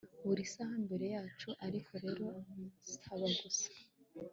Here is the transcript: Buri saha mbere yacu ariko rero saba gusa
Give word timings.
Buri 0.27 0.43
saha 0.53 0.75
mbere 0.85 1.05
yacu 1.15 1.49
ariko 1.65 1.91
rero 2.03 2.25
saba 2.93 3.27
gusa 3.41 3.69